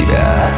себя». 0.00 0.50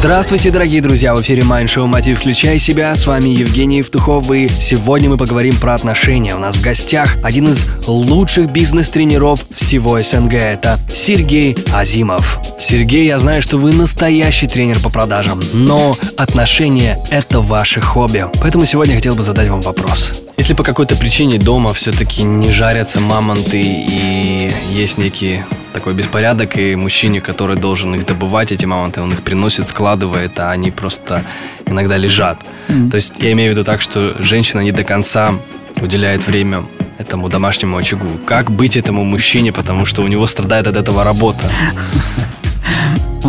Здравствуйте, 0.00 0.50
дорогие 0.50 0.80
друзья! 0.80 1.14
В 1.14 1.20
эфире 1.20 1.44
Майн 1.44 1.68
«Мотив. 1.76 2.20
Включай 2.20 2.58
себя». 2.58 2.94
С 2.94 3.06
вами 3.06 3.28
Евгений 3.28 3.78
Евтухов, 3.78 4.30
и 4.30 4.48
сегодня 4.48 5.10
мы 5.10 5.18
поговорим 5.18 5.58
про 5.58 5.74
отношения. 5.74 6.34
У 6.34 6.38
нас 6.38 6.56
в 6.56 6.62
гостях 6.62 7.18
один 7.22 7.50
из 7.50 7.66
лучших 7.86 8.50
бизнес-тренеров 8.50 9.44
всего 9.54 10.00
СНГ. 10.00 10.32
Это 10.32 10.78
Сергей 10.90 11.54
Азимов. 11.74 12.40
Сергей, 12.58 13.06
я 13.06 13.18
знаю, 13.18 13.42
что 13.42 13.58
вы 13.58 13.74
настоящий 13.74 14.46
тренер 14.46 14.80
по 14.80 14.88
продажам, 14.88 15.42
но 15.52 15.94
отношения— 16.16 16.98
это 17.10 17.40
ваше 17.40 17.82
хобби. 17.82 18.24
Поэтому 18.40 18.64
сегодня 18.64 18.94
хотел 18.94 19.14
бы 19.14 19.22
задать 19.22 19.48
вам 19.48 19.60
вопрос. 19.60 20.22
Если 20.40 20.54
по 20.54 20.62
какой-то 20.62 20.96
причине 20.96 21.36
дома 21.36 21.74
все-таки 21.74 22.22
не 22.22 22.50
жарятся 22.50 22.98
мамонты 22.98 23.60
и 23.60 24.50
есть 24.72 24.96
некий 24.96 25.42
такой 25.74 25.92
беспорядок, 25.92 26.56
и 26.56 26.76
мужчине, 26.76 27.20
который 27.20 27.56
должен 27.56 27.94
их 27.94 28.06
добывать, 28.06 28.50
эти 28.50 28.64
мамонты, 28.64 29.02
он 29.02 29.12
их 29.12 29.22
приносит, 29.22 29.66
складывает, 29.66 30.40
а 30.40 30.50
они 30.50 30.70
просто 30.70 31.26
иногда 31.66 31.98
лежат. 31.98 32.38
Mm-hmm. 32.68 32.90
То 32.90 32.94
есть 32.94 33.18
я 33.18 33.32
имею 33.32 33.50
в 33.50 33.52
виду 33.52 33.64
так, 33.64 33.82
что 33.82 34.16
женщина 34.18 34.62
не 34.62 34.72
до 34.72 34.82
конца 34.82 35.34
уделяет 35.76 36.26
время 36.26 36.64
этому 36.96 37.28
домашнему 37.28 37.76
очагу. 37.76 38.06
Как 38.24 38.50
быть 38.50 38.78
этому 38.78 39.04
мужчине, 39.04 39.52
потому 39.52 39.84
что 39.84 40.00
у 40.00 40.06
него 40.06 40.26
страдает 40.26 40.66
от 40.66 40.74
этого 40.74 41.04
работа? 41.04 41.50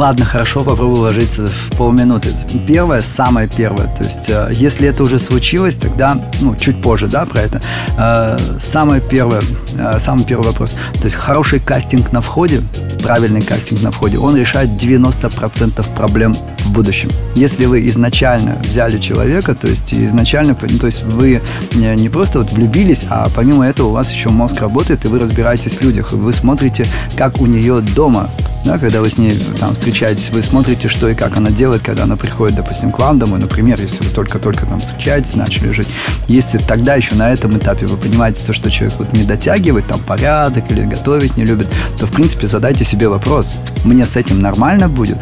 Ладно, 0.02 0.26
хорошо, 0.26 0.64
попробую 0.64 0.98
уложиться 0.98 1.48
в 1.48 1.78
полминуты. 1.78 2.30
Первое, 2.68 3.04
самое 3.04 3.48
первое, 3.48 3.86
то 3.86 4.04
есть, 4.04 4.30
э, 4.30 4.50
если 4.52 4.88
это 4.88 5.04
уже 5.04 5.20
случилось, 5.20 5.76
тогда, 5.76 6.20
ну, 6.42 6.56
чуть 6.56 6.82
позже, 6.82 7.06
да, 7.06 7.28
про 7.28 7.42
это. 7.42 7.62
Э, 8.00 8.40
самое 8.60 9.00
первое, 9.00 9.44
э, 9.78 10.00
самый 10.00 10.26
первый 10.26 10.48
вопрос. 10.48 10.72
То 10.94 11.04
есть, 11.04 11.16
хороший 11.16 11.60
кастинг 11.60 12.12
на 12.14 12.22
входе, 12.22 12.62
правильный 13.04 13.44
кастинг 13.44 13.84
на 13.84 13.92
входе, 13.92 14.18
он 14.18 14.36
решает 14.36 14.70
90% 14.72 15.88
проблем 15.94 16.34
в 16.34 16.72
будущем. 16.72 17.12
Если 17.36 17.66
вы 17.68 17.88
изначально 17.88 18.56
взяли 18.64 18.98
человека, 18.98 19.54
то 19.54 19.68
есть, 19.68 19.94
изначально, 19.94 20.56
то 20.56 20.88
есть, 20.88 21.04
вы 21.04 21.44
не 21.76 22.10
просто 22.10 22.40
вот 22.40 22.52
влюбились, 22.52 23.06
а 23.08 23.30
помимо 23.36 23.68
этого 23.68 23.90
у 23.90 23.92
вас 23.92 24.12
еще 24.12 24.30
мозг 24.30 24.62
работает, 24.62 25.06
и 25.06 25.10
вы 25.10 25.20
разбираетесь 25.20 25.76
в 25.76 25.82
людях, 25.82 26.14
и 26.14 26.16
вы 26.16 26.34
смотрите, 26.34 26.88
как 27.16 27.40
у 27.40 27.46
нее 27.46 27.82
дома 27.82 28.32
да, 28.64 28.78
когда 28.78 29.02
вы 29.02 29.10
с 29.10 29.18
ней 29.18 29.38
там 29.60 29.74
встречаетесь, 29.74 30.30
вы 30.30 30.42
смотрите, 30.42 30.88
что 30.88 31.10
и 31.10 31.16
как 31.16 31.36
она 31.38 31.50
делает, 31.50 31.82
когда 31.82 32.04
она 32.04 32.16
приходит, 32.16 32.58
допустим, 32.58 32.92
к 32.92 33.00
вам 33.00 33.18
домой, 33.18 33.40
например, 33.40 33.82
если 33.82 34.04
вы 34.04 34.10
только-только 34.12 34.66
там 34.66 34.80
встречаетесь, 34.80 35.36
начали 35.36 35.72
жить. 35.72 35.88
Если 36.28 36.60
тогда 36.60 36.96
еще 36.96 37.16
на 37.16 37.32
этом 37.32 37.58
этапе 37.58 37.88
вы 37.88 37.98
понимаете 37.98 38.46
то, 38.46 38.54
что 38.54 38.70
человек 38.70 38.98
вот 39.00 39.14
не 39.14 39.24
дотягивает, 39.24 39.88
там 39.88 40.00
порядок 40.00 40.70
или 40.70 40.84
готовить 40.84 41.38
не 41.38 41.46
любит, 41.46 41.68
то, 41.98 42.06
в 42.06 42.12
принципе, 42.12 42.48
задайте 42.48 42.84
себе 42.84 43.10
вопрос, 43.10 43.56
мне 43.84 44.06
с 44.06 44.16
этим 44.16 44.40
нормально 44.40 44.90
будет? 44.90 45.18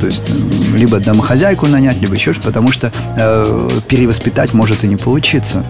То 0.00 0.06
есть 0.06 0.24
либо 0.74 0.98
домохозяйку 0.98 1.66
нанять, 1.66 2.00
либо 2.00 2.14
еще 2.14 2.32
что 2.32 2.42
потому 2.42 2.72
что 2.72 2.90
э, 3.16 3.70
перевоспитать 3.86 4.54
может 4.54 4.82
и 4.82 4.88
не 4.88 4.96
получиться. 4.96 5.64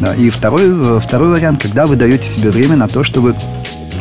Да. 0.00 0.14
И 0.14 0.30
второй, 0.30 0.64
э, 0.66 1.00
второй 1.00 1.30
вариант, 1.30 1.60
когда 1.60 1.86
вы 1.86 1.96
даете 1.96 2.28
себе 2.28 2.50
время 2.50 2.76
на 2.76 2.88
то, 2.88 3.02
чтобы 3.02 3.34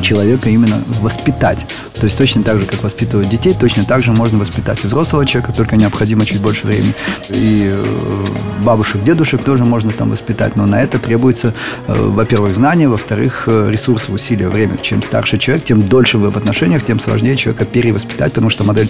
человека 0.02 0.50
именно 0.50 0.82
воспитать. 1.02 1.66
То 2.00 2.06
есть 2.06 2.18
точно 2.18 2.44
так 2.44 2.60
же, 2.60 2.66
как 2.66 2.84
воспитывают 2.84 3.30
детей, 3.30 3.56
точно 3.60 3.84
так 3.84 4.02
же 4.02 4.12
можно 4.14 4.38
воспитать 4.38 4.80
и 4.84 4.88
взрослого 4.88 5.26
человека, 5.26 5.54
только 5.54 5.76
необходимо 5.76 6.26
чуть 6.26 6.42
больше 6.42 6.68
времени. 6.68 6.94
И 7.30 7.70
э, 7.72 8.28
бабушек, 8.62 9.04
дедушек 9.04 9.44
тоже 9.44 9.66
можно 9.66 9.92
там 9.92 10.12
воспитать, 10.12 10.56
но 10.56 10.66
на 10.66 10.82
это 10.82 11.00
требуется, 11.00 11.54
э, 11.88 11.94
во-первых, 11.94 12.56
знания, 12.56 12.88
во-вторых, 12.88 13.44
э, 13.48 13.70
ресурсы, 13.70 14.12
усилия, 14.12 14.50
время. 14.50 14.78
Чем 14.82 15.02
старше 15.02 15.38
человек, 15.38 15.66
тем 15.66 15.84
дольше 15.86 16.18
вы 16.18 16.32
в 16.32 16.38
отношениях, 16.38 16.86
тем 16.86 17.00
сложнее 17.00 17.36
человека 17.36 17.66
перевоспитать, 17.66 18.34
потому 18.34 18.50
что 18.50 18.64
модель 18.64 18.90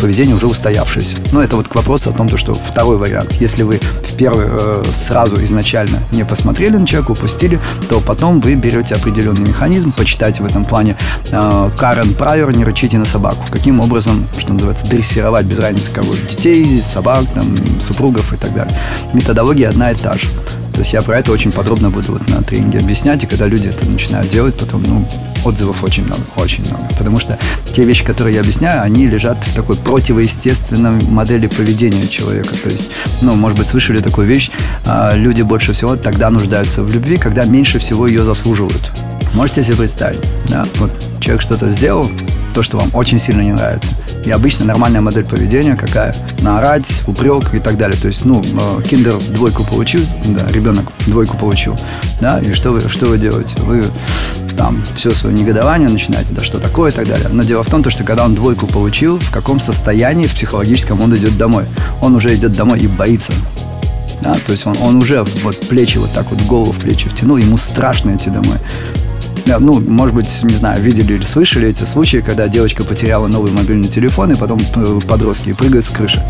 поведения 0.00 0.34
уже 0.34 0.46
устоявшаяся. 0.46 1.18
Но 1.32 1.42
это 1.42 1.56
вот 1.56 1.68
к 1.68 1.74
вопросу 1.74 2.10
о 2.10 2.12
том, 2.12 2.28
что 2.36 2.54
второй 2.54 2.96
вариант. 2.98 3.32
Если 3.40 3.62
вы 3.62 3.80
в 4.02 4.16
первый 4.16 4.48
сразу 4.92 5.42
изначально 5.44 5.98
не 6.12 6.24
посмотрели 6.24 6.76
на 6.76 6.86
человека, 6.86 7.12
упустили, 7.12 7.60
то 7.88 8.00
потом 8.00 8.40
вы 8.40 8.54
берете 8.54 8.94
определенный 8.94 9.48
механизм, 9.48 9.92
почитайте 9.92 10.42
этом 10.48 10.64
плане. 10.64 10.96
А, 11.32 11.70
Карен 11.76 12.14
Прайер 12.14 12.50
«Не 12.56 12.64
рычите 12.64 12.98
на 12.98 13.06
собаку». 13.06 13.46
Каким 13.50 13.80
образом, 13.80 14.26
что 14.38 14.52
называется, 14.52 14.86
дрессировать 14.86 15.46
без 15.46 15.58
разницы 15.58 15.90
кого 15.90 16.14
детей, 16.14 16.80
собак, 16.80 17.24
там, 17.34 17.80
супругов 17.80 18.32
и 18.32 18.36
так 18.36 18.54
далее. 18.54 18.76
Методология 19.12 19.70
одна 19.70 19.90
и 19.90 19.94
та 19.94 20.14
же. 20.14 20.28
То 20.78 20.82
есть 20.82 20.92
я 20.92 21.02
про 21.02 21.18
это 21.18 21.32
очень 21.32 21.50
подробно 21.50 21.90
буду 21.90 22.12
вот 22.12 22.28
на 22.28 22.40
тренинге 22.40 22.78
объяснять, 22.78 23.24
и 23.24 23.26
когда 23.26 23.48
люди 23.48 23.66
это 23.66 23.84
начинают 23.84 24.28
делать, 24.28 24.54
потом, 24.56 24.84
ну, 24.84 25.08
отзывов 25.44 25.82
очень 25.82 26.04
много, 26.04 26.22
очень 26.36 26.64
много. 26.66 26.84
Потому 26.96 27.18
что 27.18 27.36
те 27.74 27.84
вещи, 27.84 28.04
которые 28.04 28.36
я 28.36 28.42
объясняю, 28.42 28.82
они 28.82 29.08
лежат 29.08 29.38
в 29.38 29.54
такой 29.56 29.74
противоестественной 29.74 31.02
модели 31.02 31.48
поведения 31.48 32.06
человека. 32.06 32.54
То 32.62 32.68
есть, 32.68 32.92
ну, 33.22 33.34
может 33.34 33.58
быть, 33.58 33.66
слышали 33.66 34.00
такую 34.00 34.28
вещь, 34.28 34.52
а, 34.86 35.16
люди 35.16 35.42
больше 35.42 35.72
всего 35.72 35.96
тогда 35.96 36.30
нуждаются 36.30 36.84
в 36.84 36.94
любви, 36.94 37.18
когда 37.18 37.44
меньше 37.44 37.80
всего 37.80 38.06
ее 38.06 38.22
заслуживают. 38.22 38.92
Можете 39.34 39.62
себе 39.62 39.76
представить, 39.76 40.20
да, 40.48 40.66
вот 40.76 40.90
человек 41.20 41.42
что-то 41.42 41.70
сделал, 41.70 42.08
то, 42.54 42.62
что 42.62 42.78
вам 42.78 42.90
очень 42.92 43.18
сильно 43.18 43.42
не 43.42 43.52
нравится. 43.52 43.92
И 44.24 44.30
обычно 44.30 44.64
нормальная 44.64 45.00
модель 45.00 45.24
поведения 45.24 45.76
какая? 45.76 46.14
Наорать, 46.40 47.02
упрек 47.06 47.54
и 47.54 47.60
так 47.60 47.78
далее. 47.78 47.96
То 47.96 48.08
есть, 48.08 48.24
ну, 48.24 48.42
э, 48.42 48.82
киндер 48.82 49.16
двойку 49.30 49.64
получил, 49.64 50.04
да, 50.24 50.46
ребенок 50.50 50.86
двойку 51.06 51.36
получил, 51.36 51.78
да, 52.20 52.40
и 52.40 52.52
что 52.52 52.72
вы, 52.72 52.80
что 52.88 53.06
вы 53.06 53.18
делаете? 53.18 53.56
Вы 53.58 53.84
там 54.56 54.82
все 54.96 55.14
свое 55.14 55.34
негодование 55.36 55.88
начинаете, 55.88 56.34
да 56.34 56.42
что 56.42 56.58
такое 56.58 56.90
и 56.90 56.94
так 56.94 57.06
далее. 57.06 57.28
Но 57.30 57.44
дело 57.44 57.62
в 57.62 57.68
том, 57.68 57.88
что 57.88 58.02
когда 58.02 58.24
он 58.24 58.34
двойку 58.34 58.66
получил, 58.66 59.20
в 59.20 59.30
каком 59.30 59.60
состоянии 59.60 60.26
в 60.26 60.34
психологическом 60.34 61.00
он 61.00 61.16
идет 61.16 61.38
домой? 61.38 61.64
Он 62.00 62.16
уже 62.16 62.34
идет 62.34 62.54
домой 62.54 62.80
и 62.80 62.88
боится. 62.88 63.32
Да, 64.20 64.34
то 64.34 64.50
есть 64.50 64.66
он, 64.66 64.76
он 64.82 64.96
уже 64.96 65.22
вот 65.44 65.60
плечи 65.68 65.98
вот 65.98 66.12
так 66.12 66.28
вот 66.30 66.40
голову 66.42 66.72
в 66.72 66.78
плечи 66.78 67.08
втянул, 67.08 67.36
ему 67.36 67.56
страшно 67.56 68.16
идти 68.16 68.30
домой 68.30 68.56
ну, 69.58 69.80
может 69.80 70.14
быть, 70.14 70.42
не 70.42 70.54
знаю, 70.54 70.82
видели 70.82 71.14
или 71.14 71.22
слышали 71.22 71.68
эти 71.68 71.84
случаи, 71.84 72.18
когда 72.18 72.48
девочка 72.48 72.84
потеряла 72.84 73.26
новый 73.26 73.52
мобильный 73.52 73.88
телефон, 73.88 74.32
и 74.32 74.36
потом 74.36 74.60
э, 74.60 75.00
подростки 75.06 75.52
прыгают 75.52 75.84
с 75.84 75.90
крыши. 75.90 76.22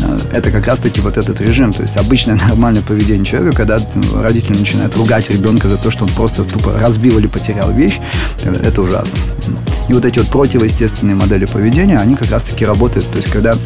Э, 0.00 0.18
это 0.32 0.50
как 0.50 0.66
раз-таки 0.66 1.00
вот 1.00 1.16
этот 1.16 1.40
режим. 1.40 1.72
То 1.72 1.82
есть 1.82 1.96
обычное 1.96 2.36
нормальное 2.48 2.82
поведение 2.82 3.24
человека, 3.24 3.56
когда 3.56 3.80
родители 4.14 4.58
начинают 4.58 4.94
ругать 4.96 5.30
ребенка 5.30 5.68
за 5.68 5.76
то, 5.76 5.90
что 5.90 6.04
он 6.04 6.10
просто 6.10 6.44
тупо 6.44 6.78
разбил 6.78 7.18
или 7.18 7.26
потерял 7.26 7.72
вещь, 7.72 7.98
э, 8.44 8.54
это 8.62 8.82
ужасно. 8.82 9.18
И 9.88 9.92
вот 9.92 10.04
эти 10.04 10.18
вот 10.18 10.28
противоестественные 10.28 11.16
модели 11.16 11.46
поведения, 11.46 11.98
они 11.98 12.16
как 12.16 12.30
раз-таки 12.30 12.64
работают. 12.64 13.10
То 13.10 13.18
есть 13.18 13.30
когда 13.30 13.56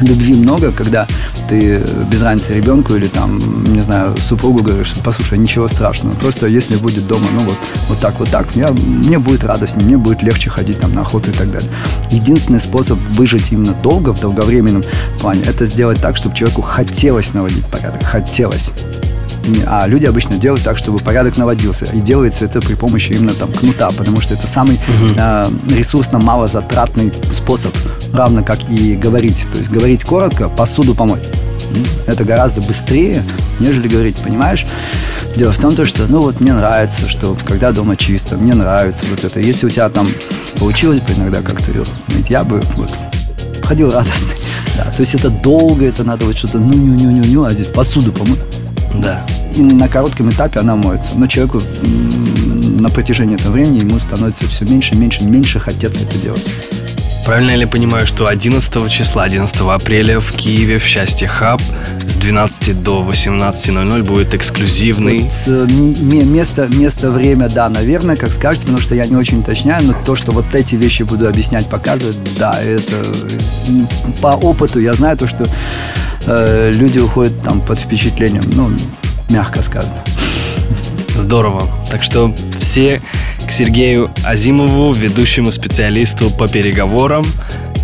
любви 0.00 0.34
много, 0.34 0.72
когда 0.72 1.06
ты 1.48 1.82
без 2.10 2.22
разницы 2.22 2.54
ребенку 2.54 2.94
или 2.94 3.06
там, 3.06 3.38
не 3.72 3.80
знаю, 3.80 4.16
супругу 4.20 4.62
говоришь, 4.62 4.94
послушай, 5.04 5.38
ничего 5.38 5.68
страшного, 5.68 6.14
просто 6.14 6.46
если 6.46 6.76
будет 6.76 7.06
дома, 7.06 7.26
ну 7.32 7.40
вот, 7.40 7.58
вот 7.88 7.98
так, 8.00 8.18
вот 8.18 8.30
так, 8.30 8.54
мне, 8.56 8.68
мне 8.70 9.18
будет 9.18 9.44
радостнее, 9.44 9.86
мне 9.86 9.96
будет 9.96 10.22
легче 10.22 10.50
ходить 10.50 10.78
там 10.78 10.92
на 10.92 11.02
охоту 11.02 11.30
и 11.30 11.34
так 11.34 11.50
далее. 11.50 11.70
Единственный 12.10 12.60
способ 12.60 12.98
выжить 13.10 13.52
именно 13.52 13.74
долго, 13.82 14.12
в 14.12 14.20
долговременном 14.20 14.84
плане, 15.20 15.42
это 15.44 15.66
сделать 15.66 16.00
так, 16.00 16.16
чтобы 16.16 16.34
человеку 16.34 16.62
хотелось 16.62 17.34
наводить 17.34 17.66
порядок, 17.66 18.02
хотелось. 18.04 18.72
А 19.66 19.86
люди 19.86 20.06
обычно 20.06 20.36
делают 20.36 20.64
так, 20.64 20.78
чтобы 20.78 21.00
порядок 21.00 21.36
наводился. 21.36 21.86
И 21.86 22.00
делается 22.00 22.44
это 22.44 22.60
при 22.60 22.74
помощи 22.74 23.12
именно 23.12 23.34
там 23.34 23.52
кнута, 23.52 23.90
потому 23.96 24.20
что 24.20 24.34
это 24.34 24.46
самый 24.46 24.76
угу. 24.76 25.14
э, 25.16 25.46
ресурсно 25.68 26.18
малозатратный 26.18 27.12
способ, 27.30 27.74
равно 28.16 28.44
как 28.44 28.68
и 28.70 28.94
говорить. 28.94 29.46
То 29.52 29.58
есть 29.58 29.70
говорить 29.70 30.04
коротко, 30.04 30.48
посуду 30.48 30.94
помой. 30.94 31.20
Это 32.06 32.24
гораздо 32.24 32.60
быстрее, 32.60 33.24
нежели 33.58 33.88
говорить, 33.88 34.18
понимаешь? 34.18 34.66
Дело 35.36 35.52
в 35.52 35.58
том, 35.58 35.72
что, 35.84 36.06
ну 36.08 36.20
вот 36.20 36.40
мне 36.40 36.52
нравится, 36.52 37.08
что 37.08 37.36
когда 37.44 37.72
дома 37.72 37.96
чисто, 37.96 38.36
мне 38.36 38.54
нравится 38.54 39.04
вот 39.10 39.24
это. 39.24 39.40
Если 39.40 39.66
у 39.66 39.70
тебя 39.70 39.88
там 39.88 40.06
получилось 40.58 41.00
бы 41.00 41.12
иногда 41.14 41.42
как-то, 41.42 41.72
я 42.28 42.44
бы 42.44 42.62
вот 42.76 42.90
ходил 43.64 43.90
радостный. 43.90 44.36
Да, 44.76 44.84
то 44.84 45.00
есть 45.00 45.14
это 45.14 45.30
долго, 45.30 45.86
это 45.86 46.04
надо 46.04 46.24
вот 46.24 46.36
что-то 46.36 46.58
ну-ню-ню-ню-ню, 46.58 47.44
а 47.44 47.52
здесь 47.52 47.66
посуду 47.66 48.12
помыть. 48.12 48.40
Да. 48.94 49.24
И 49.56 49.62
на 49.62 49.88
коротком 49.88 50.30
этапе 50.30 50.60
она 50.60 50.76
моется. 50.76 51.12
Но 51.16 51.26
человеку 51.26 51.62
на 51.82 52.90
протяжении 52.90 53.36
этого 53.36 53.52
времени 53.52 53.80
ему 53.80 53.98
становится 53.98 54.46
все 54.46 54.64
меньше, 54.64 54.94
меньше, 54.94 55.24
меньше 55.24 55.60
хотеться 55.60 56.02
это 56.02 56.18
делать. 56.18 56.44
Правильно 57.24 57.56
ли 57.56 57.64
понимаю, 57.64 58.06
что 58.06 58.26
11 58.26 58.90
числа, 58.90 59.22
11 59.22 59.56
апреля 59.60 60.20
в 60.20 60.30
Киеве 60.32 60.78
в 60.78 60.84
Счастье 60.84 61.26
Хаб 61.26 61.62
с 62.06 62.16
12 62.16 62.82
до 62.82 63.02
18.00 63.02 64.02
будет 64.02 64.34
эксклюзивный... 64.34 65.20
Вот, 65.20 65.32
э, 65.46 65.66
место, 65.66 66.66
место, 66.66 67.10
время, 67.10 67.48
да, 67.48 67.70
наверное, 67.70 68.16
как 68.16 68.30
скажете, 68.30 68.66
потому 68.66 68.82
что 68.82 68.94
я 68.94 69.06
не 69.06 69.16
очень 69.16 69.40
уточняю, 69.40 69.86
но 69.86 69.94
то, 70.04 70.16
что 70.16 70.32
вот 70.32 70.44
эти 70.54 70.74
вещи 70.74 71.02
буду 71.02 71.26
объяснять, 71.26 71.66
показывать, 71.66 72.18
да, 72.38 72.60
это 72.60 73.02
по 74.20 74.36
опыту 74.36 74.78
я 74.78 74.92
знаю 74.94 75.16
то, 75.16 75.26
что 75.26 75.48
э, 76.26 76.72
люди 76.74 76.98
уходят 76.98 77.40
там 77.42 77.62
под 77.62 77.78
впечатлением, 77.78 78.50
ну, 78.54 78.70
мягко 79.30 79.62
сказано. 79.62 80.04
Здорово. 81.16 81.70
Так 81.90 82.02
что 82.02 82.34
все 82.58 83.00
к 83.44 83.50
Сергею 83.50 84.10
Азимову, 84.24 84.92
ведущему 84.92 85.52
специалисту 85.52 86.30
по 86.30 86.48
переговорам. 86.48 87.26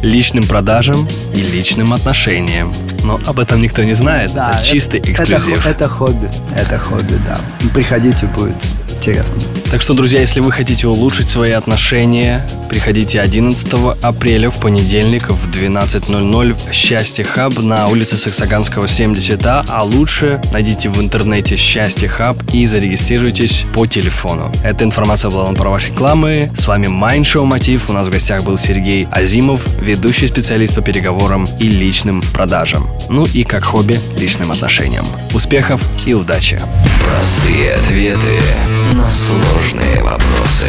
личным 0.03 0.47
продажам 0.47 1.07
и 1.35 1.41
личным 1.41 1.93
отношениям. 1.93 2.73
Но 3.05 3.21
об 3.27 3.39
этом 3.39 3.61
никто 3.61 3.85
не 3.85 3.93
знает. 3.93 4.33
Да, 4.33 4.55
это 4.55 4.65
чистый 4.65 5.01
эксклюзив. 5.01 5.61
Это, 5.61 5.69
это 5.71 5.89
хобби. 5.89 6.31
Это 6.57 6.79
хобби, 6.79 7.21
да. 7.27 7.39
Приходите, 7.75 8.25
будет 8.27 8.57
интересно. 9.01 9.41
Так 9.71 9.81
что, 9.81 9.95
друзья, 9.95 10.21
если 10.21 10.41
вы 10.41 10.53
хотите 10.53 10.87
улучшить 10.87 11.31
свои 11.31 11.53
отношения, 11.53 12.47
приходите 12.69 13.21
11 13.21 13.67
апреля 14.03 14.51
в 14.51 14.61
понедельник 14.61 15.31
в 15.31 15.49
12.00 15.51 16.71
в 16.71 16.73
Счастье 16.73 17.25
Хаб 17.25 17.59
на 17.59 17.89
улице 17.89 18.17
Саксаганского 18.19 18.85
70А, 18.85 19.65
а 19.69 19.83
лучше 19.85 20.43
найдите 20.53 20.91
в 20.91 21.01
интернете 21.01 21.57
Счастье 21.57 22.09
Хаб 22.09 22.43
и 22.53 22.67
зарегистрируйтесь 22.67 23.65
по 23.73 23.87
телефону. 23.87 24.53
Эта 24.63 24.85
информация 24.85 25.31
была 25.31 25.49
на 25.49 25.55
правах 25.55 25.87
рекламы. 25.87 26.51
С 26.55 26.67
вами 26.67 26.87
Mind 26.87 27.23
Show 27.23 27.45
Мотив. 27.45 27.89
У 27.89 27.95
нас 27.95 28.09
в 28.09 28.11
гостях 28.11 28.45
был 28.45 28.59
Сергей 28.59 29.09
Азимов, 29.11 29.67
ведущий 29.81 30.27
специалист 30.27 30.75
по 30.75 30.83
переговорам 30.83 31.47
и 31.59 31.69
личным 31.69 32.23
продажам. 32.35 32.87
Ну 33.09 33.25
и 33.25 33.45
как 33.45 33.65
хобби 33.65 33.99
личным 34.19 34.53
отношениям. 34.53 35.07
Успехов 35.33 35.83
и 36.05 36.13
удачи! 36.13 36.61
Простые 37.03 37.75
ответы 37.75 38.39
сложные 39.11 40.03
вопросы. 40.03 40.69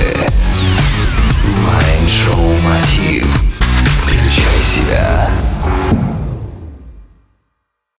Майншоу 1.57 2.53
Мотив. 2.61 3.27
Включай 3.85 4.61
себя. 4.61 5.20